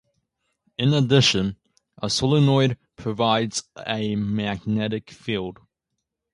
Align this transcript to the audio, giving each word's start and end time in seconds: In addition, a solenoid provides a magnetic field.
In 0.79 0.93
addition, 0.95 1.57
a 2.01 2.09
solenoid 2.09 2.79
provides 2.95 3.65
a 3.85 4.15
magnetic 4.15 5.11
field. 5.11 5.59